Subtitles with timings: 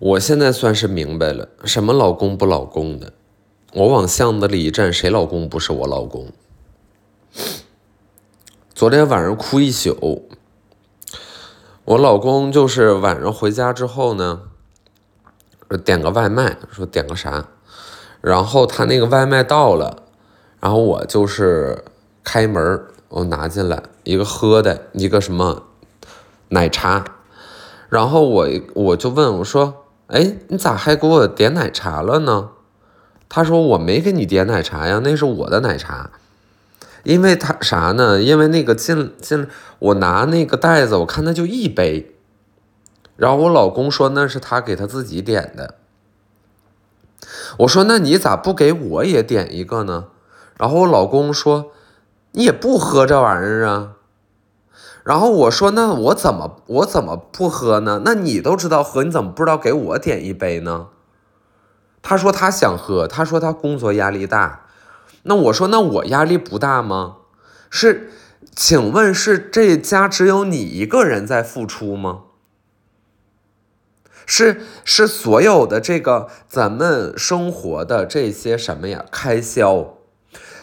[0.00, 3.12] 我现在算是明白了，什么老公不老公的。
[3.72, 6.30] 我往巷子里一站，谁老公不是我老公？
[8.72, 10.28] 昨天晚上哭一宿。
[11.84, 14.42] 我老公就是晚上回家之后呢，
[15.84, 17.48] 点个外卖，说点个啥，
[18.20, 20.04] 然后他那个外卖到了，
[20.60, 21.84] 然后我就是
[22.22, 25.64] 开门，我拿进来一个喝的，一个什么
[26.50, 27.04] 奶茶，
[27.88, 29.86] 然后我我就问我说。
[30.08, 32.50] 哎，你咋还给我点奶茶了呢？
[33.28, 36.10] 他说我没给你点奶茶呀，那是我的奶茶。
[37.04, 38.20] 因为他啥呢？
[38.20, 39.46] 因为那个进进
[39.78, 42.14] 我拿那个袋子，我看他就一杯。
[43.16, 45.74] 然后我老公说那是他给他自己点的。
[47.58, 50.06] 我说那你咋不给我也点一个呢？
[50.56, 51.72] 然后我老公说
[52.32, 53.92] 你也不喝这玩意儿啊。
[55.08, 58.02] 然后我说：“那我怎么我怎么不喝呢？
[58.04, 60.88] 那你都知道喝，你怎么不知道给我点一杯呢？”
[62.02, 64.66] 他说他想喝，他说他工作压力大。
[65.22, 67.16] 那我说那我压力不大吗？
[67.70, 68.10] 是，
[68.54, 72.24] 请问是这家只有你一个人在付出吗？
[74.26, 79.06] 是是所有的这个咱们生活的这些什么呀？
[79.10, 79.94] 开销，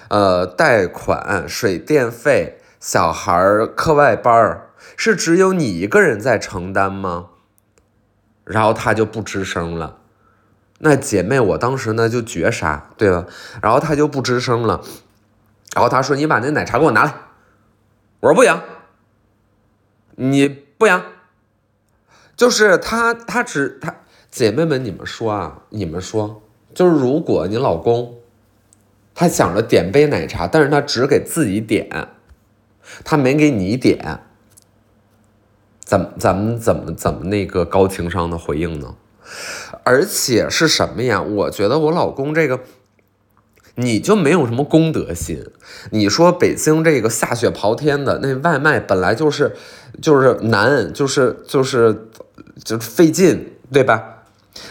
[0.10, 2.60] 呃，贷款、水电费。
[2.88, 4.62] 小孩课外班
[4.96, 7.30] 是只有你一个人在承担吗？
[8.44, 9.98] 然后他就不吱声了。
[10.78, 13.26] 那姐妹，我当时呢就绝杀，对吧？
[13.60, 14.84] 然后他就不吱声了。
[15.74, 17.16] 然后他说：“你把那奶茶给我拿来。”
[18.22, 18.62] 我说：“不行，
[20.18, 21.02] 你不行。”
[22.38, 23.96] 就是他，他只他
[24.30, 26.44] 姐妹们，你们说啊，你们说，
[26.76, 28.20] 就是如果你老公
[29.16, 32.10] 他想着点杯奶茶，但是他只给自己点。
[33.04, 34.22] 他没给你点，
[35.84, 38.96] 怎咱们怎么怎么那个高情商的回应呢？
[39.84, 41.22] 而且是什么呀？
[41.22, 42.60] 我觉得我老公这个，
[43.76, 45.44] 你就没有什么公德心。
[45.92, 49.56] 你说北京这个下雪刨天的，那外卖本来就是
[50.02, 52.08] 就是难，就是就是
[52.64, 54.24] 就费劲，对吧？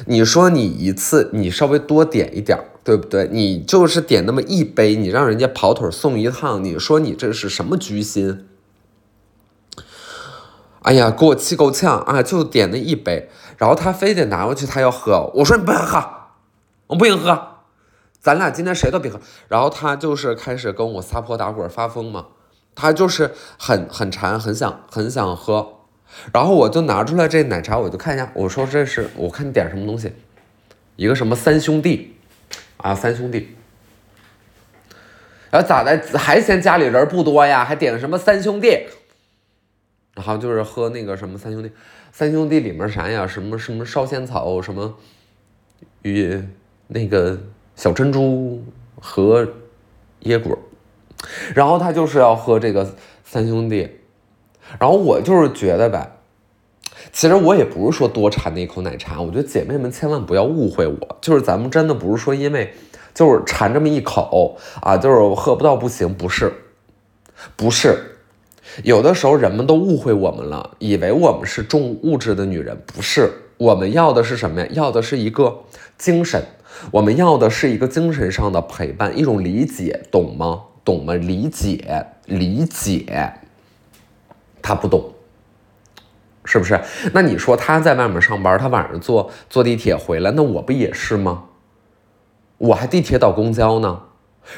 [0.06, 2.58] 你说你一次你稍微多点一点。
[2.84, 3.26] 对不对？
[3.32, 8.46] 你就是点那么一杯，你让人家跑腿送一趟，你说你这是什么居心？
[10.82, 12.22] 哎呀，给我气够呛啊！
[12.22, 15.32] 就点那一杯，然后他非得拿过去，他要喝。
[15.36, 16.04] 我说你不要喝，
[16.88, 17.62] 我不行喝，
[18.20, 19.18] 咱俩今天谁都别喝。
[19.48, 22.26] 然后他就是开始跟我撒泼打滚发疯嘛，
[22.74, 25.78] 他就是很很馋，很想很想喝。
[26.34, 30.12] 然后我就拿出来这奶茶，我就看一下，我说这是我看你点什么东西，
[30.96, 32.13] 一个什么三兄弟。
[32.84, 33.48] 啊，三兄弟，
[35.50, 36.18] 然后咋的？
[36.18, 37.64] 还嫌家里人不多呀？
[37.64, 38.86] 还点什么三兄弟？
[40.14, 41.72] 然后就是喝那个什么三兄弟，
[42.12, 43.26] 三兄弟里面啥呀？
[43.26, 44.98] 什么什么烧仙草，什么
[46.02, 46.42] 与
[46.88, 47.40] 那个
[47.74, 48.62] 小珍珠
[49.00, 49.48] 和
[50.24, 50.58] 椰果，
[51.54, 52.94] 然后他就是要喝这个
[53.24, 53.88] 三兄弟，
[54.78, 56.10] 然后我就是觉得吧。
[57.12, 62.72] 其实我也不是说多馋那一口奶茶，我觉得姐妹们千万不要误会我，就是咱们真的不是说因为
[63.14, 66.52] 就是馋这么一口啊，就是喝不到不行，不是，
[67.54, 68.16] 不是，
[68.82, 74.66] 有的时候人们都误会我们了，以为我们是重物质的女人，不是，我们要的是什么呀？
[74.72, 75.60] 要的是一个
[75.96, 76.42] 精神，
[76.90, 80.62] 我们要的是一个精神上的陪伴，一种理解，懂吗？
[80.84, 81.14] 懂吗？
[81.14, 83.34] 理解，理解，
[84.60, 85.13] 他不懂。
[86.54, 86.80] 是不是？
[87.12, 91.46] 那你说他在外面上班，他晚上坐坐地铁回来，那我不也是吗？
[92.58, 94.02] 我还地铁倒公交呢，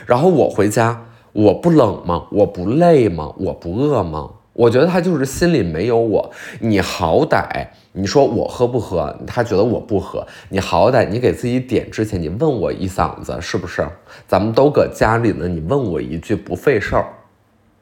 [0.05, 2.27] 然后我回家，我不冷吗？
[2.31, 3.33] 我不累吗？
[3.39, 4.29] 我不饿吗？
[4.53, 6.31] 我觉得他就是心里没有我。
[6.61, 9.19] 你好歹你说我喝不喝？
[9.27, 10.27] 他觉得我不喝。
[10.51, 13.89] 你好歹你给自己点之前，你问我一嗓子，是不是？
[14.29, 17.07] 咱们都搁家里呢，你问我一句不费事儿，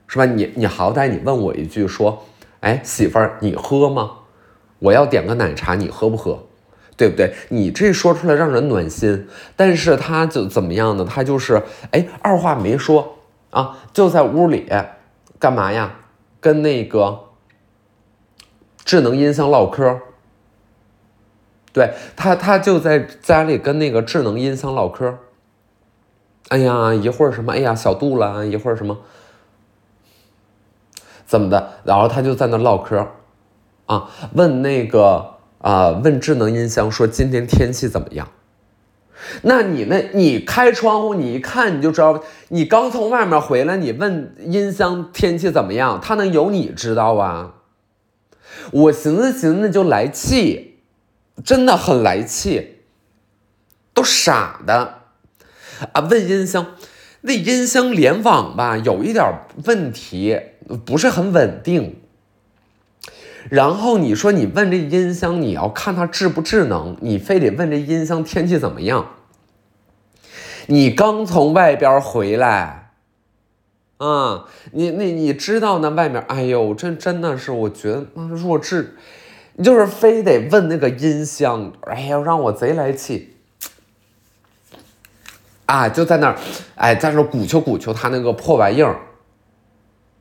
[0.06, 0.24] 是吧？
[0.24, 2.24] 你你好歹你问我一句说。
[2.64, 4.10] 哎，媳妇儿，你喝吗？
[4.78, 6.47] 我要点个奶茶，你喝不喝？
[6.97, 7.34] 对不对？
[7.50, 11.04] 你这说出来让人暖心，但是他就怎么样呢？
[11.04, 13.18] 他就是哎，二话没说
[13.50, 14.66] 啊，就在屋里
[15.39, 15.97] 干嘛呀？
[16.41, 17.24] 跟那个
[18.84, 20.00] 智能音箱唠嗑。
[21.72, 25.18] 对他，他就在家里跟那个智能音箱唠嗑。
[26.48, 27.53] 哎呀，一会儿什么？
[27.53, 28.97] 哎呀，小度了，一会儿什么？
[31.26, 31.71] 怎么的？
[31.84, 33.06] 然后他就在那唠嗑，
[33.86, 38.28] 啊，问那个啊，问智能音箱说今天天气怎么样？
[39.42, 47.54] 那你那，你开窗户，你一看你就知道，你刚从外面回来，你问音箱天气怎么样，他能有你知道啊？
[48.70, 50.78] 我寻思寻思就来气，
[51.42, 52.80] 真的很来气，
[53.94, 54.98] 都傻的
[55.92, 56.00] 啊！
[56.10, 56.66] 问音箱，
[57.22, 59.24] 那音箱联网吧有一点
[59.65, 60.38] 问题，
[60.84, 61.97] 不是很稳定。
[63.51, 69.11] 然后你说你问这音箱，你要看它智不智能，你非得问这音箱天气怎么样。
[70.66, 72.93] 你刚从外边回来，
[73.99, 78.97] 啊，你你你知道那外面，哎呦，这真的是我觉得那弱智，
[79.63, 83.37] 就是非得问那个音箱，哎呀，让我贼来气，
[85.66, 86.39] 啊，就在那儿，
[86.77, 88.99] 哎，在那鼓秋鼓秋他那个破玩意儿。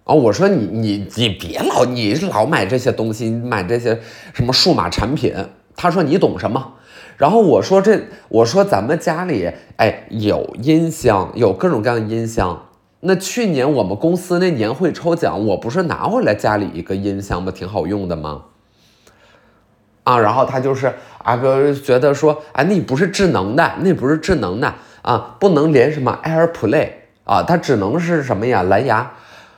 [0.06, 4.00] 啊，我说你你你别老你老买这些东西，买这些
[4.34, 5.34] 什么数码产品。
[5.76, 6.74] 他说你懂什么？
[7.18, 12.66] 然后我说这我说咱们家里哎有音箱，有各种各样的音箱。
[13.00, 17.52] 那去年我们公司那年会抽奖，我不是拿回来家里一个音箱吗？
[17.52, 18.44] 挺好用的吗？
[20.04, 21.40] 啊，然后他就是啊，
[21.84, 26.90] 觉得说啊，那不是智能的，那不是智能的啊，不能连什么 AirPlay
[27.24, 29.14] 啊，它只能是什么呀，蓝牙。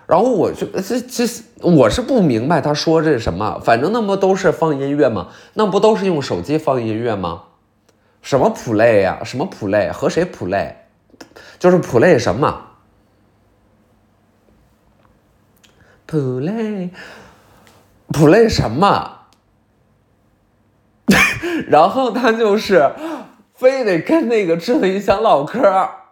[0.07, 1.23] 然后我就这这
[1.61, 5.29] 我是不明白他说这是什么，反正那不都是放音乐吗？
[5.53, 7.43] 那不都是用手机放音乐吗？
[8.21, 9.21] 什么 play 呀？
[9.23, 10.73] 什么 play 和谁 play？
[11.57, 12.65] 就是 play 什么
[16.07, 16.89] ？play
[18.09, 19.11] play 什么？
[21.67, 22.91] 然后他就是
[23.53, 26.04] 非得跟那个智能音箱唠嗑。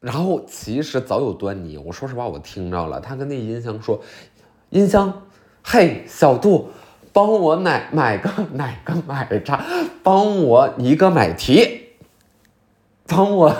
[0.00, 4.00] 然后其实早有端倪，我说实话，我听着了，他跟那音箱说
[4.70, 5.12] ：“音箱，
[5.62, 6.70] 嘿，小杜，
[7.12, 9.62] 帮我奶买个买个奶茶，
[10.02, 11.88] 帮我一个买提，
[13.06, 13.54] 帮我，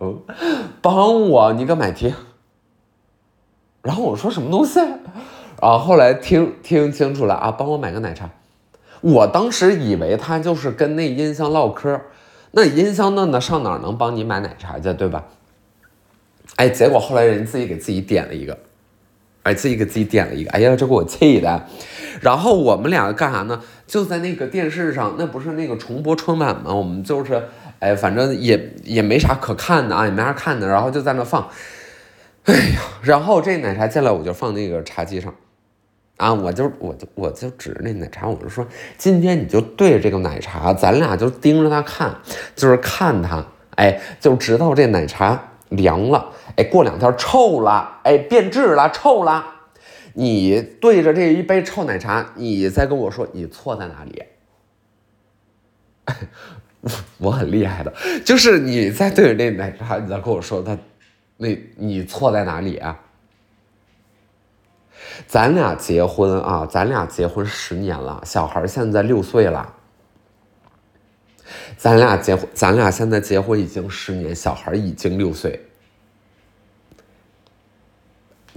[0.00, 0.20] 嗯，
[0.82, 2.12] 帮我一个买提。”
[3.82, 4.80] 然后我说什么东西？
[4.80, 8.28] 然后后来听听清楚了啊，帮我买个奶茶。
[9.02, 12.00] 我当时以为他就是跟那音箱唠嗑，
[12.50, 15.26] 那音箱那那上哪能帮你买奶茶去，对吧？
[16.54, 18.56] 哎，结果后来人自己给自己点了一个，
[19.42, 21.66] 哎，自己给自己点了一个，哎呀，这给我气的。
[22.22, 23.60] 然后我们两个干啥呢？
[23.86, 26.72] 就在那个电视上，那不是那个重播春晚吗？
[26.72, 27.42] 我们就是，
[27.78, 31.46] 哎，反正也也没啥可看的啊，也没啥看的，然后就在那放。
[32.44, 35.34] 哎呀，然后这奶茶进来，我就放那个茶几上，
[36.16, 38.66] 啊，我就我就我就指着那奶茶，我就说，
[38.96, 42.16] 今天你就对着这个奶茶，咱俩就盯着它看，
[42.54, 43.44] 就是看它，
[43.76, 45.52] 哎，就直到这奶茶。
[45.68, 49.44] 凉了，哎，过两天臭了，哎，变质了，臭了。
[50.14, 54.22] 你对着这一杯臭奶茶，你再跟我说你错在哪里？
[57.18, 57.92] 我很厉害的，
[58.24, 60.78] 就是你在对着那奶茶，你再跟我说他，
[61.36, 62.98] 那你错在哪里啊？
[65.26, 69.74] 咱俩结婚啊，咱俩结婚十年了，小孩现在六岁了。
[71.76, 75.60] 咱俩结婚，咱俩现在结婚已经十年，小孩已经六岁。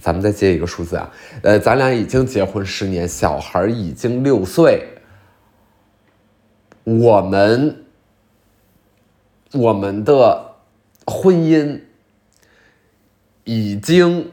[0.01, 1.11] 咱们再接一个数字啊，
[1.43, 4.87] 呃，咱俩已经结婚十年，小孩已经六岁。
[6.85, 7.83] 我们，
[9.51, 10.55] 我们的
[11.05, 11.81] 婚姻
[13.43, 14.31] 已经，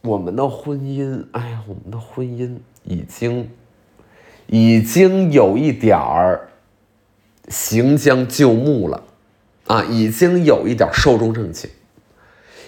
[0.00, 3.50] 我们的婚姻，哎呀，我们的婚姻已经，
[4.46, 6.48] 已经有一点儿。
[7.48, 9.04] 行将就木了，
[9.66, 11.70] 啊，已经有一点寿终正寝，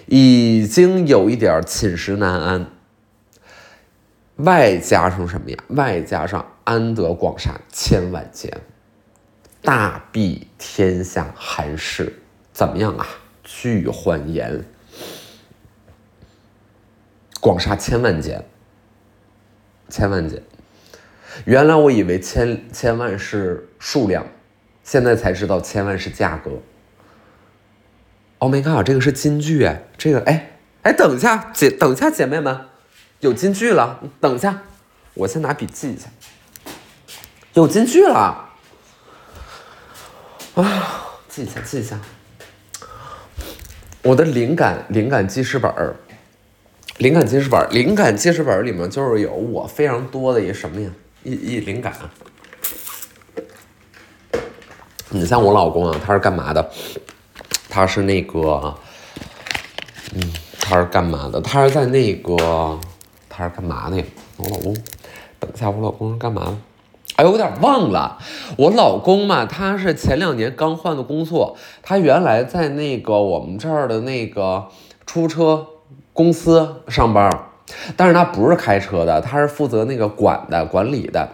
[0.07, 2.67] 已经有一点寝食难安。
[4.37, 5.57] 外加上什么呀？
[5.69, 8.49] 外加上安得广厦千万间，
[9.61, 12.21] 大庇天下寒士，
[12.53, 13.05] 怎么样啊？
[13.43, 14.63] 俱欢颜。
[17.41, 18.45] 广厦千万间，
[19.89, 20.41] 千万间。
[21.45, 24.25] 原来我以为千千万是数量。
[24.89, 26.49] 现在才知道千万是价格。
[28.39, 32.59] Oh my god，这个是金句哎，这个哎哎，等一下姐，等一下姐妹们，
[33.19, 34.63] 有金句了，等一下，
[35.13, 36.07] 我先拿笔记一下，
[37.53, 38.49] 有金句了，
[40.55, 41.99] 啊，记一下记一下，
[44.01, 45.97] 我的灵感灵感记事本儿，
[46.97, 50.89] 灵感记事本，灵感记事本里面就是有我非常多的一什么呀，
[51.21, 51.93] 一一灵感。
[55.11, 56.69] 你像我老公啊，他是干嘛的？
[57.67, 58.75] 他是那个，
[60.13, 60.21] 嗯，
[60.59, 61.41] 他是干嘛的？
[61.41, 62.79] 他是在那个，
[63.27, 64.03] 他是干嘛的呀？
[64.37, 64.75] 我老公，
[65.39, 66.57] 等一下，我老公是干嘛的？
[67.15, 68.19] 哎，有点忘了。
[68.55, 74.67] 我老公嘛，他是前两年刚换的工作，他原来在那个我们这儿的那个
[75.07, 75.65] 出租车
[76.13, 77.29] 公司上班，
[77.97, 81.27] 但是他不是开车的，他是负责那个管的、管理的。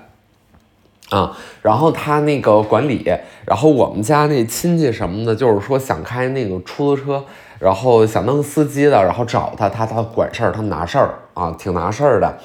[1.12, 3.06] 啊，然后他那个管理，
[3.46, 7.24] 然后我们家那亲戚什么的，就是说想开那个出租车，
[7.60, 12.38] 然后想弄司机的，然后找他，他他管事儿，他拿事儿啊，挺拿事儿的。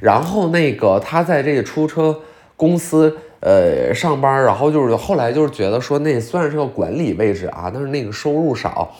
[0.00, 2.20] 然后那个他在这个出租车
[2.56, 8.90] 公司呃上班，然后就是后来就是觉得说那虽然是个管理位置啊，但是那个收入少，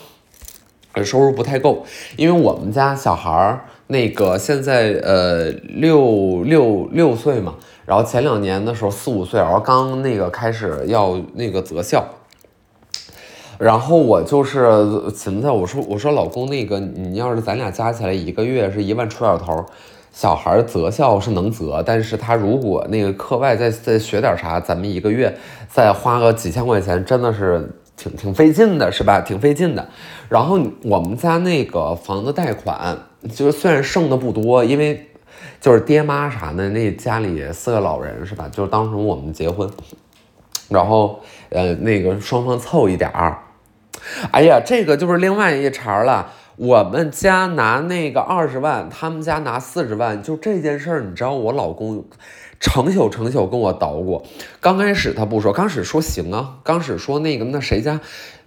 [1.02, 1.82] 收入不太够，
[2.16, 7.54] 因为我们家小孩儿那个现在呃六六六岁嘛。
[7.88, 12.04] 然后前两年的时候四五岁，然后刚那个开始要那个择校，
[13.57, 14.61] 然后我就是
[15.16, 19.64] 寻思，我说我说老公那个你要是咱俩加起来一个月是一万出点头，
[20.12, 25.35] 小孩择校是能择，但是他如果那个课外再再学点啥，咱们一个月
[25.66, 29.23] 再花个几千块钱，真的是挺挺费劲的，是吧？
[29.23, 29.88] 挺费劲的。
[30.28, 32.99] 然后我们家那个房子贷款
[33.35, 35.07] 就是虽然剩的不多，因为。
[35.60, 38.48] 就是爹妈啥的，那家里四个老人是吧？
[38.50, 39.68] 就是当时我们结婚，
[40.68, 43.38] 然后呃那个双方凑一点儿。
[44.30, 46.32] 哎呀，这个就是另外一茬了。
[46.56, 52.04] 我们家拿那个二十万，他们家拿四十万，就这件事儿，你知道我老公
[52.60, 54.22] 成宿成宿跟我捣鼓。
[54.60, 58.00] 刚开始他不说，刚开始说行啊，刚开始说那个那谁家。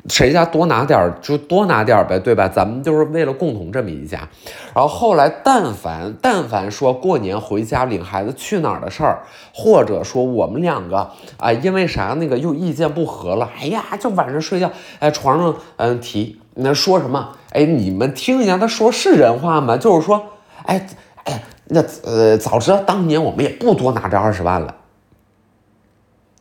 [0.10, 2.48] 谁家多拿点儿就多拿点儿呗，对吧？
[2.48, 4.28] 咱们就是为了共同这么一家。
[4.74, 9.22] 然后后来，但凡但凡说过年回家领孩子去哪儿的事儿，
[9.54, 17.34] 或者说我们两个啊，因为啥那个又意见不合了，哎呀，就晚上睡觉，哎，床上嗯提那说什么？
[17.52, 19.78] 哎，你们听一下，他说是人话吗？
[19.78, 20.20] 就是说，
[20.64, 20.84] 哎
[21.26, 24.76] 哎，那呃，早知道当年我们也不多拿这二十万了。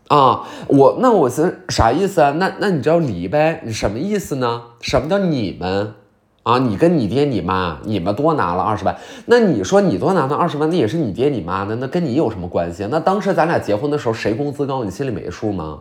[0.08, 2.32] 啊，我那我是啥意思啊？
[2.32, 3.62] 那那你知道离呗？
[3.64, 4.62] 你什么意思呢？
[4.80, 5.94] 什么叫你们？
[6.42, 8.96] 啊，你跟你爹你妈，你们多拿了二十万，
[9.26, 12.88] 那你说你多拿那二十万，那也是你爹你妈的，那跟你有什么关系？
[12.90, 15.78] 那当时咱俩结婚的时候，谁工资高，你心里没数吗？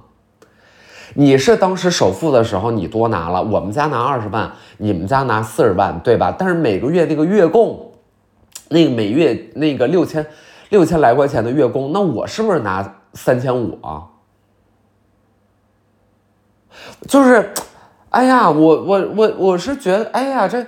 [1.16, 6.36] 你是当时首付的时候你多拿了，我们家拿二十万，你们家拿四十万，对吧？
[6.38, 7.89] 但是每个月那个月供，
[8.70, 10.26] 那个每月那个六千
[10.70, 14.08] 六千来块钱的月供，那我是不是拿三千五啊？
[17.08, 17.52] 就是，
[18.10, 20.66] 哎呀，我我我我是觉得，哎呀，这，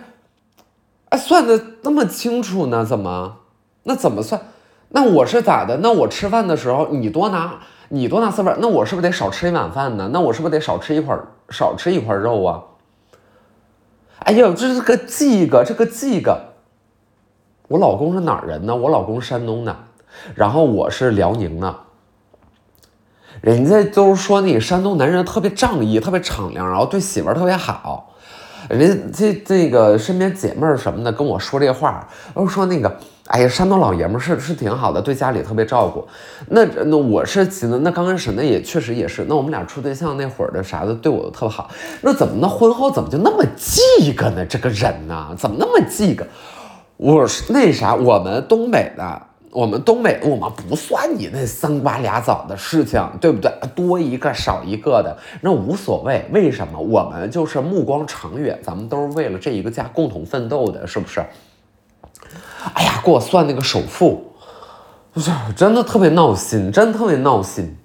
[1.10, 2.84] 哎，算的那么清楚呢？
[2.84, 3.38] 怎么？
[3.84, 4.42] 那怎么算？
[4.90, 5.78] 那我是咋的？
[5.78, 10.10] 那我吃饭的时候，你多拿，你多拿四份，那我是不是得少吃一碗饭呢？
[10.12, 11.18] 那我是不是得少吃一块
[11.50, 12.64] 少吃一块肉啊？
[14.20, 16.51] 哎呦，这是个这个，这个这个，
[17.72, 18.76] 我老公是哪儿人呢？
[18.76, 19.74] 我老公山东的，
[20.36, 21.74] 然后我是辽宁的。
[23.40, 28.14] 人家都说那个山东男人特别仗义，特别敞亮，然后对媳妇儿特别好。
[28.70, 32.94] 人家这这个身边姐妹儿什么的跟我说这话，都说那个，
[33.28, 36.06] 哎呀，山东老爷们儿是是挺好的，对家里特别照顾。
[36.50, 39.26] 那那我是觉得，那刚开始那也确实也是。
[39.30, 41.72] 那我们俩处对象那会儿的啥的，对我都特别好。
[42.02, 44.46] 那怎么那婚后怎么就那么记个呢？
[44.46, 46.28] 这个人呢，怎么那么记个？
[47.02, 49.22] 我是那啥，我们东北的。
[49.50, 53.52] 我们东北，我们不算你那三瓜俩枣的事情，对不对？
[53.76, 56.24] 多一个少一个的那无所谓。
[56.32, 56.80] 为什么？
[56.80, 61.26] 我们就是目光长远，咱们都是为了这一个家共同奋斗的，是不是？
[62.76, 64.32] 哎呀，给我算那个首付，
[65.12, 67.76] 不是真的特别闹心，真特别闹心。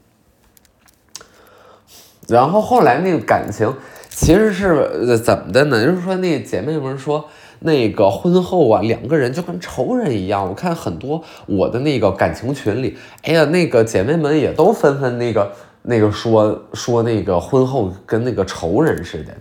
[2.29, 3.75] 然后后来那个感情
[4.11, 5.85] 其实是怎么的呢？
[5.85, 7.25] 就是说那姐妹们说。
[7.61, 10.47] 那个婚后啊，两个人就跟仇人一样。
[10.49, 19.33] 我看很多我的那个感情群里，哎呀，那个姐妹们也都纷纷那个那个说说那个婚后跟那个仇人似的。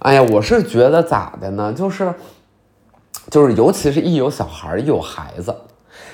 [0.00, 1.72] 哎呀，我是觉得咋的呢？
[1.72, 2.14] 就是
[3.30, 5.54] 就是，尤其是一有小孩一有孩子，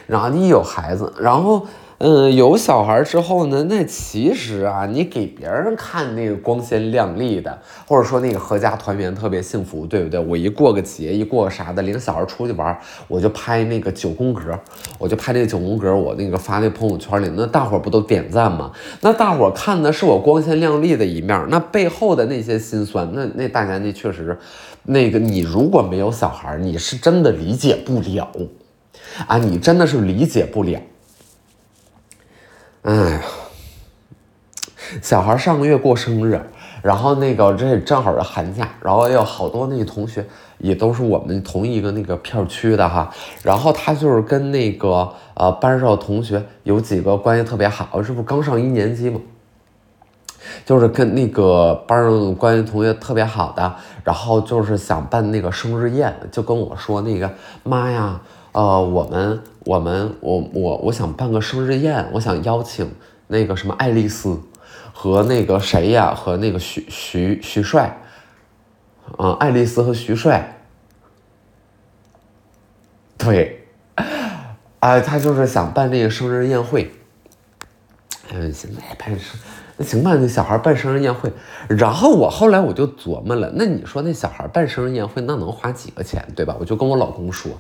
[0.07, 1.67] 然后一有孩子，然后。
[2.05, 7.57] 嗯，有小孩之后呢，那其实啊，你给别人看那个光鲜亮丽的，
[7.87, 10.19] 或者说那个阖家团圆特别幸福，对不对？
[10.19, 14.59] 我一过个节，一过个啥的，领小孩出去玩，我就拍那个九宫格，
[14.99, 18.73] 我就拍那个九宫格，我那个发那朋友圈里，那大伙不都点赞吗？
[19.03, 24.37] 那大伙看的是我光鲜亮丽的一面，那背后的那些心酸，那那大家那确实，
[24.87, 28.29] 那个你如果没有小孩，你是真的理解不了
[29.29, 30.81] 啊，你真的是理解不了。
[32.83, 33.21] 哎呀，
[35.01, 36.41] 小孩上个月过生日，
[36.83, 40.27] 然后那个这正好是寒假，然后有好多那同学
[40.59, 43.09] 也都是我们同一个那个片区的哈，
[43.45, 49.21] 然后他就是跟那个呃班上的同学有几个关系特别好，这不刚上一年级嘛，
[50.67, 57.31] 就是跟那个班上关系同学特别好的，然后就是想办那个生日宴，就跟我说那个
[57.63, 58.21] 妈呀。
[58.53, 62.91] 呃，我们我们我我我想办个生日宴，我想邀请
[63.29, 64.39] 那个什么爱丽丝
[64.93, 67.99] 和那个谁呀，和那个徐徐徐帅，
[69.19, 70.61] 嗯，爱丽丝和徐帅，
[73.17, 73.67] 对，
[74.81, 76.93] 哎，他就是想办那个生日宴会，
[78.33, 79.41] 嗯，现在办生。
[79.79, 81.33] 那行吧，那小孩办生日宴会，
[81.67, 86.55] 然后我后来我就琢磨了，那你说那小孩办生日宴会，那能花几个钱，对吧？
[86.61, 87.51] 我就跟我老公说，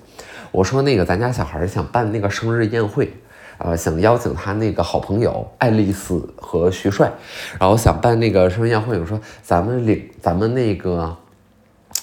[0.52, 3.12] 我说那个咱家小孩想办那个生日宴会，
[3.56, 7.10] 呃，想邀请他那个好朋友爱丽丝和徐帅，
[7.58, 11.16] 然后想办那个生日宴会，我说咱们领咱们那个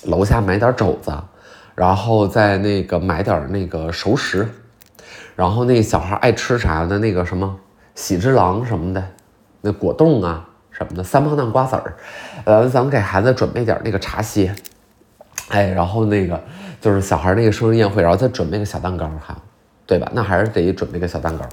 [0.06, 1.13] 楼下买点肘子，
[1.75, 4.50] 然后再那个买点那个熟食，
[5.36, 7.56] 然后那小孩爱吃啥的，那个什么
[7.94, 9.03] 喜之郎什么的。
[9.62, 11.94] 那果冻啊什么的，三胖蛋瓜子儿，
[12.46, 14.56] 呃，咱们给孩子准备点那个茶歇，
[15.50, 16.41] 哎，然后那个
[16.81, 19.38] 就是小孩那个生日宴会，然后再准备个小蛋糕哈，
[19.86, 20.09] 对吧？
[20.13, 21.45] 那还是得准备个小蛋糕。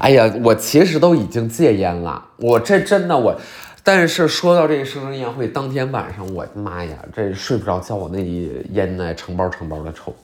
[0.00, 3.38] 哎呀，我其实都已经戒烟了，我这真的我，
[3.82, 10.14] 但是说到这个生日宴会当天晚上，我的妈呀，这睡不着觉，我那一烟呢成包成包的抽。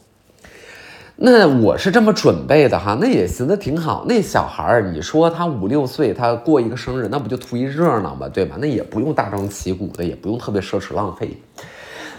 [1.17, 4.05] 那我是这么准备的哈，那也行，那挺好。
[4.09, 8.57] 那小孩儿，你说他五六岁，他过一个生日，那不就图一热闹嘛，对吧？
[8.61, 11.37] 那也不用大张旗鼓的，也不用特别奢侈浪费。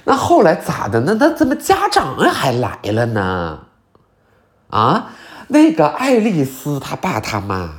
[0.03, 1.01] 那后来咋的？
[1.01, 3.59] 那那怎么家长还来了呢？
[4.69, 5.11] 啊，
[5.47, 7.71] 那个爱丽丝他爸他妈，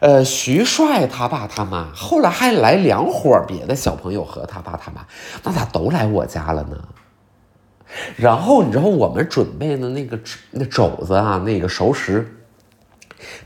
[0.00, 5.02] 呃，徐帅他爸他妈，后来还来两伙别的小朋友和他爸他妈，
[5.44, 6.76] 那咋都来我家了呢？
[8.16, 10.18] 然后你知道我们准备的那个
[10.50, 12.40] 那肘子啊，那个熟食，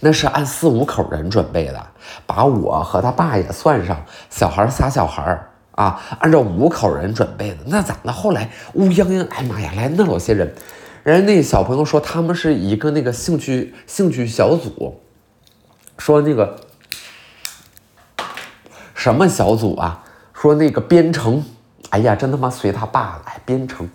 [0.00, 1.86] 那是按四五口人准备的，
[2.26, 5.38] 把我和他爸也算上，小孩仨小孩
[5.74, 7.56] 啊，按照五口人准备的。
[7.66, 8.12] 那咋的？
[8.12, 10.54] 后来乌泱泱，哎妈呀，来那老些人，
[11.02, 15.00] 人家那小朋友说他们是一个那个兴趣兴趣小组，
[15.98, 16.60] 说那个
[18.94, 20.04] 什么小组啊？
[20.32, 21.44] 说那个编程，
[21.90, 23.88] 哎呀，真他妈随他爸来编程。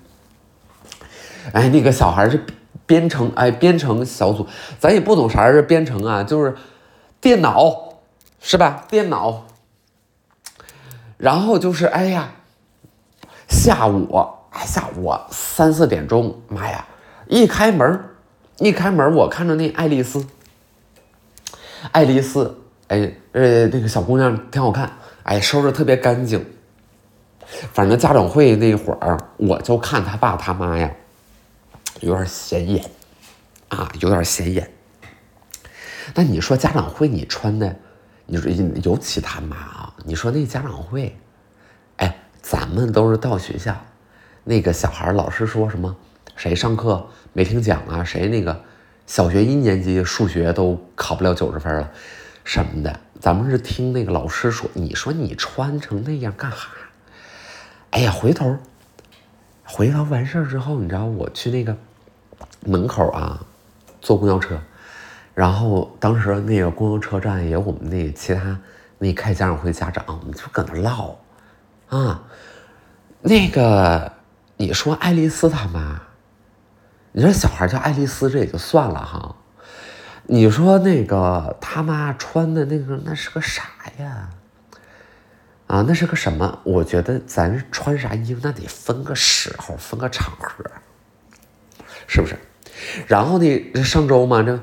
[1.53, 2.43] 哎，那个小孩是
[2.85, 4.47] 编程，哎，编程小组，
[4.79, 6.55] 咱也不懂啥是编程啊，就是
[7.21, 7.99] 电脑，
[8.41, 8.85] 是吧？
[8.89, 9.45] 电脑。
[11.19, 12.31] 然后就是，哎呀，
[13.49, 14.07] 下午，
[14.51, 16.87] 哎，下午三四点钟，妈呀，
[17.27, 18.01] 一开门，
[18.59, 20.25] 一开门，我看着那爱丽丝，
[21.91, 24.89] 爱丽丝，哎，呃，那个小姑娘挺好看，
[25.23, 26.45] 哎，收拾特别干净。
[27.73, 30.89] 反正家长会那会儿，我就看他爸他妈呀。
[31.99, 32.85] 有点显眼，
[33.67, 34.71] 啊，有点显眼。
[36.15, 37.75] 那你说家长会你穿的，
[38.25, 38.49] 你说
[38.83, 41.15] 尤其他妈啊，你说那家长会，
[41.97, 43.79] 哎，咱们都是到学校，
[44.43, 45.95] 那个小孩老师说什么，
[46.35, 48.03] 谁上课没听讲啊？
[48.03, 48.59] 谁那个
[49.05, 51.91] 小学一年级数学都考不了九十分了，
[52.43, 54.67] 什么的，咱们是听那个老师说。
[54.73, 56.69] 你说你穿成那样干哈？
[57.91, 58.57] 哎呀，回头，
[59.63, 61.77] 回头完事儿之后，你知道我去那个。
[62.65, 63.45] 门口啊，
[64.01, 64.59] 坐公交车，
[65.35, 68.59] 然后当时那个公交车站也有我们那其他
[68.99, 71.17] 那开家长会家长，我们就搁那唠，
[71.87, 72.21] 啊，
[73.21, 74.11] 那个
[74.57, 76.01] 你说爱丽丝他妈，
[77.13, 79.35] 你说小孩叫爱丽丝这也就算了哈，
[80.27, 83.63] 你说那个他妈穿的那个那是个啥
[83.97, 84.29] 呀？
[85.67, 86.59] 啊，那是个什么？
[86.63, 90.65] 我觉得咱穿啥衣服那得分个时候，分个场合，
[92.07, 92.35] 是不是？
[93.07, 93.83] 然后呢？
[93.83, 94.59] 上周嘛，这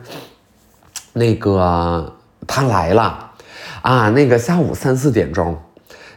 [1.12, 3.25] 那个他来了
[3.87, 5.57] 啊，那个下午三四点钟，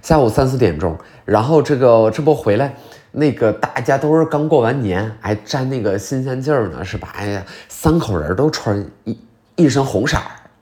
[0.02, 2.74] 下午三四点钟，然后这个这不回来，
[3.12, 7.14] 那个大家都是刚过完年，还沾那个新鲜劲儿呢，是吧？
[7.16, 9.16] 哎呀，三口人都穿一
[9.56, 10.18] 一身红色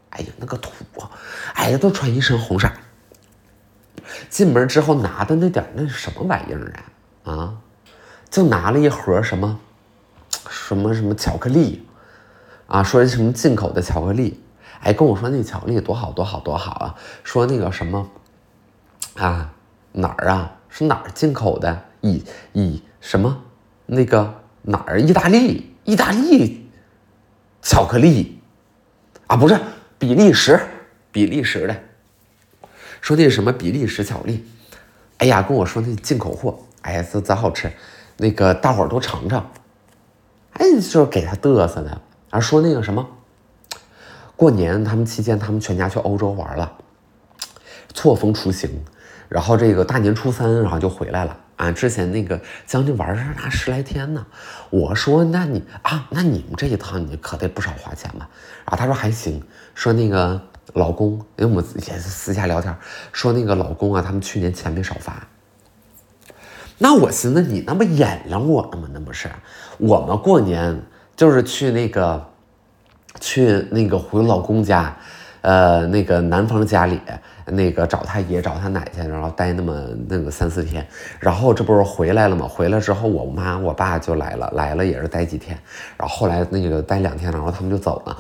[0.10, 0.70] 哎呀，那个土，
[1.54, 2.70] 哎呀，都穿一身红色
[4.30, 6.74] 进门之后拿的那点那是什么玩意儿
[7.24, 7.32] 啊？
[7.34, 7.54] 啊，
[8.30, 9.58] 就拿了一盒什么？
[10.50, 11.88] 什么什么巧克力，
[12.66, 14.44] 啊，说什么进口的巧克力，
[14.82, 18.10] 哎，跟我说那巧克力多好多好多好啊，说那个什么，
[19.16, 19.54] 啊，
[19.92, 20.54] 哪儿啊？
[20.70, 21.86] 是哪儿进口的？
[22.02, 23.42] 以以什么？
[23.86, 25.02] 那个哪儿？
[25.02, 25.76] 意大利？
[25.86, 26.70] 意大利
[27.62, 28.40] 巧克力
[29.28, 29.36] 啊？
[29.36, 29.60] 不是
[29.98, 30.60] 比利时，
[31.12, 31.76] 比利时的。
[33.02, 34.46] 说那什么比利时巧克力？
[35.18, 37.72] 哎呀，跟我说那进口货，哎呀，这咋好吃？
[38.18, 39.50] 那个大伙儿都尝尝。
[40.54, 43.08] 哎，就是给他嘚瑟的，啊，说那个什么，
[44.38, 46.72] 过年他们期间，他们全家去欧洲玩了，
[47.94, 48.70] 错峰出行，
[49.28, 54.24] 然后这个大年初三，然后就回来了，啊，之前那个将近玩上那十来天呢。
[54.70, 58.30] 我说那你啊，那你们这一趟你可得不少花钱吧？
[58.64, 60.40] 然后他说还行，说那个
[60.74, 62.76] 老公，因为我们也是私下聊天，
[63.12, 65.28] 说那个老公啊，他们去年钱没少发。
[66.78, 68.88] 那我寻思你那不演了我了吗？
[68.94, 69.28] 那不是，
[69.80, 70.80] 我们过年
[71.16, 72.24] 就是去那个，
[73.20, 74.96] 去那个回老公家，
[75.42, 77.00] 呃，那个男方家里，
[77.46, 79.74] 那个找他爷找他奶去，然后待那么
[80.08, 80.86] 那个三四天，
[81.20, 82.48] 然后这不是回来了吗？
[82.48, 85.58] 回来之后，我妈我爸就来了，来了也是待几天，
[85.98, 88.18] 然后后来那个待两天，然后他们就走了。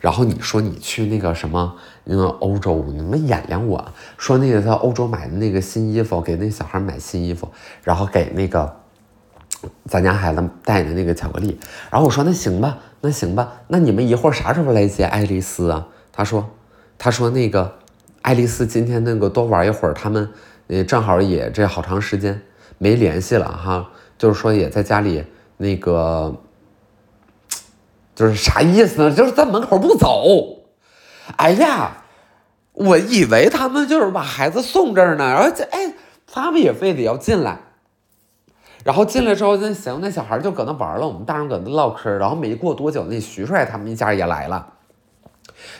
[0.00, 3.82] 然后你说你去那个什么那个欧洲，你们演演我
[4.18, 7.48] 说那个在欧洲买的那个新衣服，给那小孩买新衣服，
[7.82, 8.70] 然后给那个
[9.94, 11.56] 咱家孩子带的那个巧克力。
[11.88, 15.86] 然后我说那行吧，那行吧，那你们一会儿啥时候来接爱丽丝啊？
[16.10, 16.50] 他说，
[16.98, 17.78] 他说那个
[18.22, 20.28] 爱丽丝今天那个多玩一会儿，他们
[20.66, 22.42] 呃正好也这好长时间
[22.78, 25.24] 没联系了哈，就是说也在家里
[25.58, 26.34] 那个。
[28.16, 29.12] 就是啥意思呢？
[29.12, 30.24] 就是在门口不走。
[31.36, 32.04] 哎呀，
[32.72, 37.58] 我以为他们就是把孩子送这儿呢，然后这哎，他们也非得要进来。
[38.84, 42.10] 然后进来之后，那行，那小孩就搁那玩了，我们大人搁那唠嗑。
[42.10, 44.66] 然后没过多久，那徐帅他们一家也来了。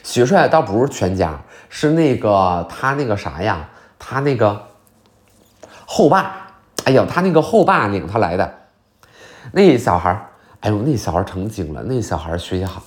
[0.02, 1.38] 徐帅倒不是全家，
[1.68, 4.60] 是那个他那个啥呀，他那个
[5.86, 6.40] 后爸。
[6.84, 8.54] 哎呦，他那个后爸领他来的，
[9.52, 10.28] 那小孩。
[10.60, 12.82] 哎呦，那小孩成精了，那小孩学习好，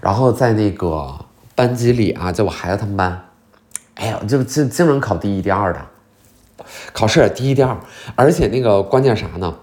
[0.00, 1.16] 然后在那个
[1.54, 3.24] 班级里啊，就我孩子他们班，
[3.94, 5.80] 哎呀，就经经常考第一、第二的，
[6.92, 7.76] 考试第一、第二，
[8.14, 9.54] 而且那个关键啥呢？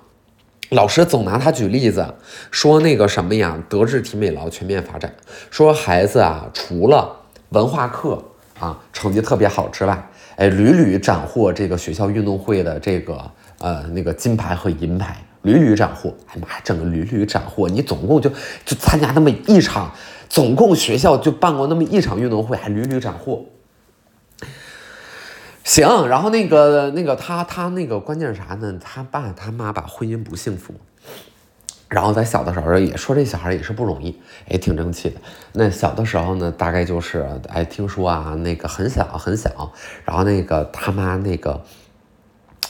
[0.70, 2.06] 老师总拿他举例子，
[2.52, 5.14] 说那个什么呀，德智体美劳全面发展，
[5.50, 7.16] 说孩子啊，除了
[7.50, 8.22] 文化课
[8.60, 15.16] 啊成绩特别好之外，哎，屡屡斩获这个学校运动会的这个呃那个金牌和银牌。
[15.44, 17.70] 屡屡斩获，哎妈呀，整个屡屡斩获！
[17.70, 18.30] 你总共就
[18.66, 19.90] 就参加那么一场，
[20.28, 23.46] 总共学校就办过那么一场运动会，还屡屡斩获。
[25.68, 28.80] 行，然后那个那个他他那个关键是啥呢？
[28.82, 30.74] 他爸他妈吧婚姻不幸福，
[31.90, 35.20] 然后在小的时候也说这小孩也是不容易，也挺争气的。
[35.52, 39.74] 那小的时候呢，大概就是哎听说啊，那个很小很小，
[40.06, 41.62] 然后那个他妈那个。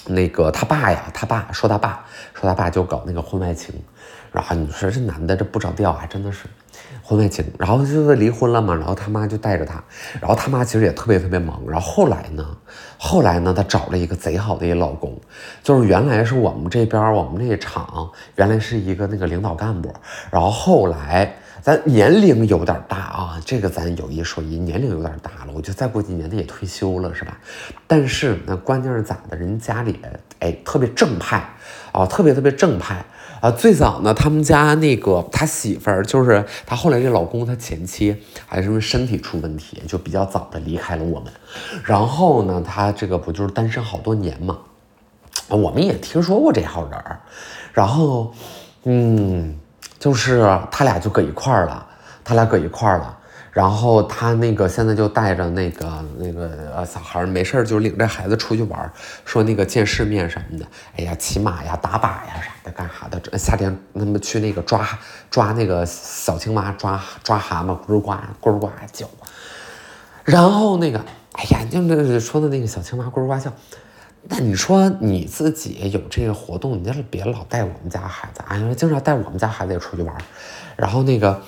[0.09, 3.75] 那个他爸呀，他爸说他爸说他爸就搞那个婚外情，
[4.31, 6.45] 然后你说这男的这不着调啊，真的是
[7.07, 9.81] 婚外情，然后就是离婚了嘛，然后他妈就带着他，
[10.19, 12.45] 然后他妈其实也特别特别忙，然后后来呢，
[12.97, 15.17] 后来呢，她找了一个贼好的一老公，
[15.63, 19.93] 就是原来是我们这边我们那厂原来是一个那个领导干部，
[20.29, 21.33] 然后后来。
[21.59, 27.37] 咱年龄有点大啊，这个咱有一说一，年龄有点大了，我就再过几年他也退休了，是吧？
[27.85, 29.35] 但是那关键是咋的？
[29.35, 29.99] 人家里
[30.39, 31.43] 哎特别正派
[31.91, 33.03] 啊，特别特别正派
[33.41, 33.51] 啊。
[33.51, 41.31] 最早呢，他们家那个他媳妇儿就是他后来这老公他前妻，还是因为身体出问题，就比较早的离开了我们。
[41.83, 44.57] 然后呢，他这个不就是单身好多年嘛？
[45.49, 47.19] 我们也听说过这号人儿。
[47.73, 48.33] 然后，
[48.83, 49.57] 嗯。
[49.99, 51.83] 就是他俩就搁一块儿了，
[52.23, 53.17] 他俩搁一块儿了，
[53.57, 58.91] 然后他那个现在就带着那个那个呃小孩儿没事儿就领着孩子出去玩儿，
[59.25, 60.65] 说那个见世面什么的，
[60.95, 64.87] 哎呀骑马呀打靶呀啥的干啥的，夏天他们去那个抓
[65.31, 69.09] 抓那个小青蛙抓抓蛤蟆呱呱呱呱叫，
[70.23, 73.51] 然后那个哎呀就那说的那个小青蛙呱呱叫。
[74.29, 80.15] 那你说你自己有这个活动，你就别老带我们家孩子啊，因为经常带我们家孩子也出去玩
[80.75, 81.41] 然后那个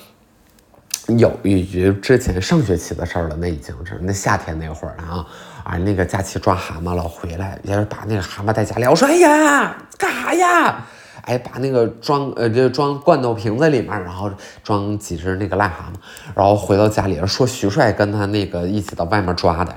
[1.18, 5.26] 有一局之前上学期的事儿了，那已经是那夏天那会儿了啊
[5.64, 8.84] 啊，那个假期抓蛤蟆了，回来也是把那个蛤蟆带家里。
[8.84, 10.86] 我说哎呀，干啥呀？
[11.22, 14.30] 哎，把那个装呃就装罐头瓶子里面，然后
[14.64, 15.98] 装几只那个癞蛤蟆，
[16.34, 19.74] 然后回到家里说徐帅跟他那个一起到外面抓的，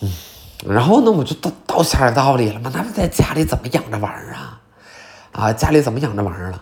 [0.00, 0.10] 嗯。
[0.66, 4.60] 然后呢，我就到到下水道里了嘛，那不在家里怎么养这玩儿啊？
[5.32, 6.60] 啊，家里怎么养这玩儿了？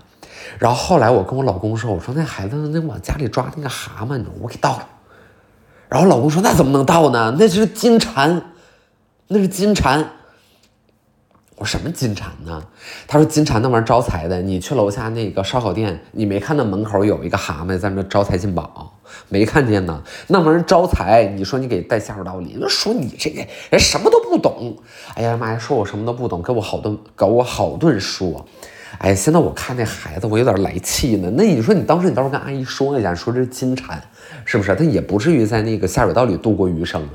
[0.58, 4.88] 然后后来我跟我老公说，我说那孩子那往家里抓那个蛤蟆，你说我给倒了。
[5.88, 7.36] 然后老公说那怎么能倒呢？
[7.38, 8.42] 那是金蝉，
[9.28, 10.10] 那是金蝉。
[11.56, 12.62] 我说什么金蝉呢？
[13.08, 18.94] 他说金蝉那玩意儿招财的，你去楼下那个烧烤店，你没看到门口有一个蛤蟆在那招财进宝？
[19.28, 20.02] 没看见呢？
[20.28, 24.76] 那玩意儿招财，你说你给带下水道里，那说你这个人什么都不懂。
[25.14, 28.46] 哎呀妈呀，说我什么都不懂，给我好顿，给我好顿说。
[28.98, 31.30] 哎，现在我看那孩子，我有点来气呢。
[31.36, 34.00] 那你说你当时你倒是跟阿姨说一下，说这是金蝉，
[34.44, 34.74] 是不是？
[34.74, 37.08] 他也不至于在那个下水道里度过余生。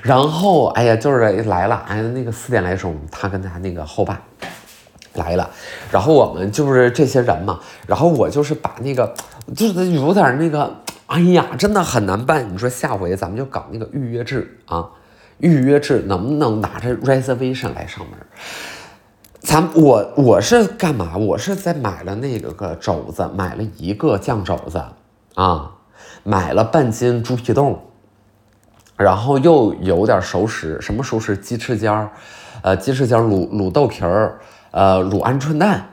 [0.00, 4.20] 然后哎呀，就是来了，哎，那个四点来钟，他跟他那个后爸
[5.14, 5.50] 来了，
[5.90, 9.14] 然后我们就是这些人嘛，然后我就是把那个
[9.54, 10.74] 就是有点那个，
[11.06, 12.50] 哎呀，真的很难办。
[12.50, 14.88] 你说下回咱们就搞那个预约制啊，
[15.38, 18.18] 预约制能不能拿着 reservation 来上门？
[19.44, 21.18] 咱我我是干嘛？
[21.18, 24.82] 我是在买了那个个肘子，买了一个酱肘子
[25.34, 25.70] 啊，
[26.22, 27.78] 买了半斤猪皮冻。
[28.96, 31.36] 然后又有点熟食，什么熟食？
[31.36, 32.10] 鸡翅尖儿，
[32.62, 34.38] 呃，鸡翅尖卤卤豆皮儿，
[34.70, 35.90] 呃，卤鹌鹑蛋，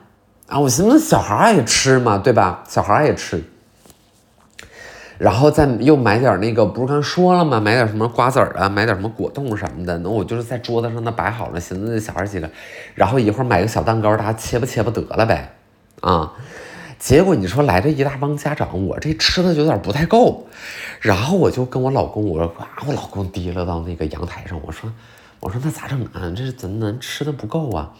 [0.48, 2.64] 啊，我寻思小孩爱吃嘛，对吧？
[2.70, 3.44] 小孩爱吃。
[5.22, 7.60] 然后再又买点那个，不是刚说了吗？
[7.60, 9.96] 买点什么瓜子儿啊，买点什么果冻什么的。
[10.00, 12.50] 那我就是在桌子上那摆好了，寻思那小孩几个，
[12.96, 15.54] 然后一会儿买个小蛋糕，大家切吧切吧得了呗，
[16.00, 16.34] 啊。
[16.98, 20.48] 结果你说来这一大帮家长，我这吃的有点不太够，
[21.02, 24.92] 然后我就跟我老公我说啊，我老公提了到那个阳台上，我说
[25.40, 26.34] 我说那咋整啊？
[26.36, 27.94] 这是怎么能吃的不够啊。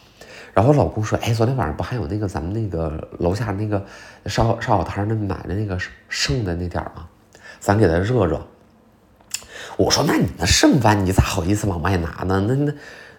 [0.54, 3.84] 然后我老公说，哎，昨天晚上不还有那个咱们那个楼下那个
[4.26, 7.06] 烧烧烤摊那买的那个剩的那点吗？
[7.62, 8.44] 咱给他热热。
[9.76, 12.44] 我说那你那剩饭你咋好意思往外拿呢？
[12.48, 12.72] 那那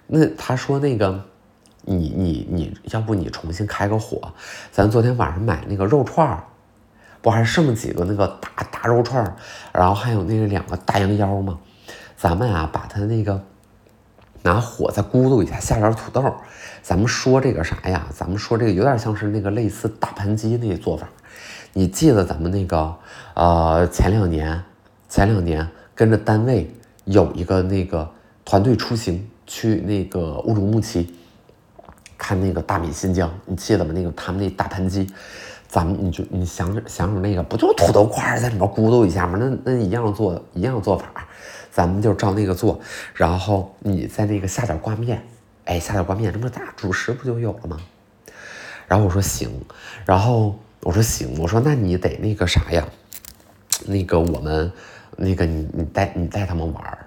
[0.08, 1.24] 那他说那个。
[1.86, 4.34] 你你你要不你重新开个火，
[4.72, 6.42] 咱昨天晚上买那个肉串儿，
[7.22, 9.36] 不还剩几个那个大大肉串儿，
[9.74, 11.60] 然后还有那个两个大羊腰吗？
[12.16, 13.44] 咱们啊把它那个
[14.44, 16.34] 拿火再咕嘟一下，下点土豆，
[16.82, 18.08] 咱们说这个啥呀？
[18.16, 21.10] 咱们说这个有点像是那个类似大盘鸡那做法。
[21.74, 22.96] 你记得咱们那个
[23.34, 24.64] 呃前两年
[25.10, 26.70] 前两年跟着单位
[27.06, 28.10] 有一个那个
[28.46, 31.14] 团队出行去那个乌鲁木齐。
[32.16, 33.92] 看那个大米新疆，你记得吗？
[33.94, 35.12] 那个他们那大盘鸡，
[35.68, 39.38] 咱们你就你想想想那个，不就土豆块在里面咕嘟一下吗？
[39.38, 41.06] 那那一样做一样做法，
[41.70, 42.80] 咱们就照那个做，
[43.14, 45.22] 然后你在那个下点挂面，
[45.66, 47.78] 哎，下点挂面，这不大主食不就有了吗？
[48.88, 49.50] 然后我说行，
[50.06, 52.86] 然后我说行，我说那你得那个啥呀，
[53.86, 54.72] 那个我们
[55.16, 56.98] 那个你你带你带他们玩儿。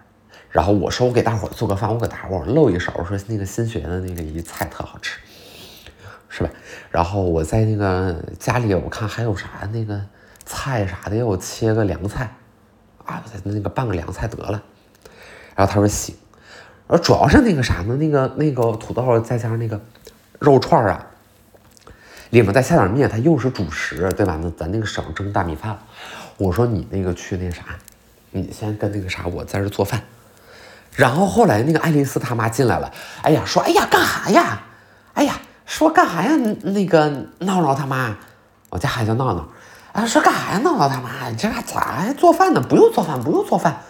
[0.51, 5.19] 然后我说我给大伙做个饭，我给大伙露一手，说那个新学的那个一菜特好吃，
[6.31, 6.49] 是吧？
[6.91, 10.01] 然后我在那个家里，我看还有啥那个
[10.47, 12.35] 菜啥的，我切个凉菜，
[13.05, 14.63] 啊，那个拌个凉菜得了。
[15.55, 16.15] 然后他说行，
[16.87, 17.95] 而主要是那个啥呢？
[17.97, 19.79] 那个那个土豆再加上那个
[20.39, 21.07] 肉串啊，
[22.41, 24.39] 里面再下点面，它又是主食，对吧？
[24.43, 25.79] 那咱那个省蒸大米饭。
[26.37, 27.63] 我说你那个去那啥，
[28.31, 30.03] 你先跟那个啥，我在这做饭。
[30.95, 34.63] 然后后来那个爱丽丝他妈进来了，哎呀，说哎呀干哈呀？
[35.15, 36.37] 哎呀，说干哈呀？
[36.63, 38.15] 那个闹闹他妈，
[38.69, 39.49] 我家孩子叫闹闹，
[39.93, 40.59] 啊，说干哈呀？
[40.59, 42.61] 闹闹他妈，你这咋还做饭呢？
[42.61, 43.81] 不用做饭，不用做饭，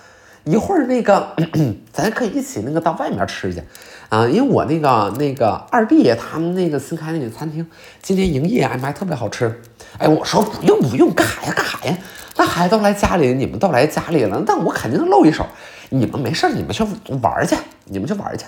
[0.45, 1.35] 一会儿那个
[1.93, 3.61] 咱可以一起那个到外面吃去，
[4.09, 7.67] 啊，因为我那个那个二弟他们那个新开那个餐厅
[8.01, 9.61] 今天营业，哎妈特别好吃。
[9.99, 11.97] 哎，我说不用不用，干哈呀干哈呀？
[12.37, 15.47] 那孩子都来家里，你们都来家里了，那我肯定露一手。
[15.89, 16.85] 你们没事你们去
[17.23, 18.45] 玩去，你们去玩去。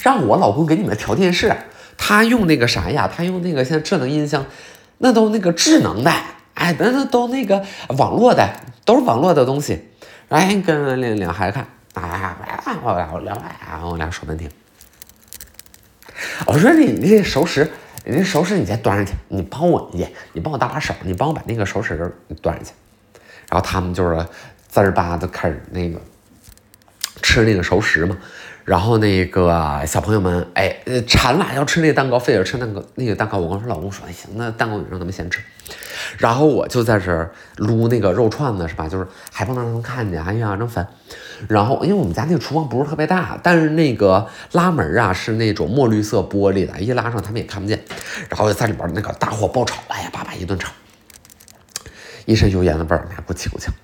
[0.00, 1.54] 让我老公给你们调电视，
[1.96, 3.10] 他用那个啥呀？
[3.12, 4.44] 他用那个像智能音箱，
[4.98, 6.10] 那都那个智能的，
[6.54, 7.64] 哎，那那都那个
[7.96, 8.48] 网络的，
[8.84, 9.88] 都是网络的东西。
[10.28, 11.66] 哎，跟两两孩子看，
[12.92, 14.50] 我俩我俩我俩说半天。
[16.46, 17.70] 我说你那熟食，
[18.04, 21.96] 你这熟食你再端上去，你帮我你你帮我搭把手，你帮我把那个熟食
[22.42, 22.72] 端上去。
[23.50, 24.26] 然后他们就是。
[24.74, 26.00] 滋吧的开始那个
[27.22, 28.18] 吃那个熟食嘛，
[28.64, 30.74] 然后那个小朋友们哎
[31.06, 33.38] 馋了要吃那蛋糕，非得吃那个那个蛋糕。
[33.38, 35.40] 我跟我老公说，行，那蛋糕你让他们先吃。
[36.18, 38.88] 然后我就在这儿撸那个肉串子是吧？
[38.88, 40.86] 就是还不能让他们看见，哎呀，真烦。
[41.48, 47.82] 然后因为我们家那个厨房不是特别大，但是那个拉门啊是那种墨绿色玻璃的，一拉上他们也看不见。
[48.30, 50.72] 然后在里边那个大火爆炒，哎呀，叭叭一顿炒，
[52.24, 53.74] 一身油烟的味儿，那够气够呛。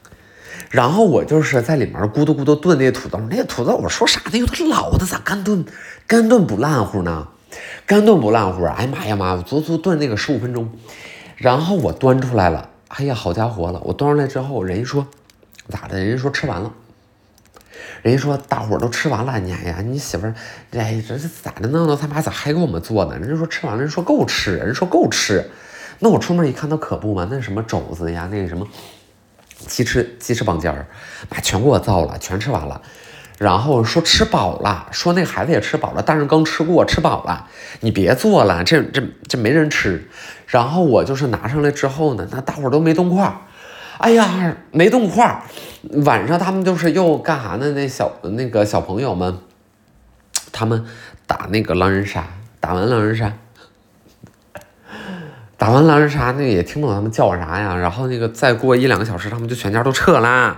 [0.71, 4.39] 然后我就是在里面咕嘟咕嘟炖那个土豆，那个土豆我说啥呢？
[4.39, 5.65] 有点老的，咋干炖
[6.07, 7.29] 干炖不烂乎呢？
[7.85, 8.65] 干炖不烂乎！
[8.65, 10.71] 哎呀妈呀妈，足足炖那个十五分钟。
[11.37, 13.81] 然后我端出来了，哎呀好家伙了！
[13.85, 15.05] 我端出来之后，人家说
[15.69, 15.99] 咋的？
[15.99, 16.73] 人家说吃完了。
[18.03, 20.35] 人家说大伙都吃完了，你哎呀你媳妇儿
[20.71, 21.69] 哎这是咋的？
[21.69, 23.19] 弄的他妈咋还给我们做呢？
[23.19, 25.51] 人家说吃完了，人说够吃，人说够吃。
[25.99, 28.65] 那我出门一看，那可不嘛，那什么肘子呀，那个什么。
[29.67, 30.87] 鸡翅鸡翅膀尖儿，
[31.29, 32.81] 妈全给我造了，全吃完了。
[33.39, 37.47] 然后说吃饱了，说那孩子也吃饱了，大人刚吃过，吃饱了，
[37.81, 40.07] 你别做了，这这这没人吃。
[40.47, 43.37] 然后我就是拿上来之后呢，那大伙都没动筷儿，
[43.97, 45.43] 哎呀，没动筷儿。
[46.05, 47.71] 晚上他们就是又干啥呢？
[47.73, 49.39] 那小那个小朋友们，
[50.53, 50.85] 他们
[51.27, 52.29] 打那个狼人杀，
[52.61, 53.33] 打完狼人杀，
[55.61, 57.77] 打完狼人杀，那个也听不懂他们叫啥呀。
[57.77, 60.57] 然后那个再过一两个小时，他们就全家都撤啦。